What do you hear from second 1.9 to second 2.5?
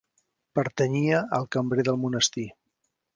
del monestir.